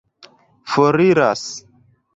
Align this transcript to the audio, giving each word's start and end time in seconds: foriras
foriras 0.73 1.47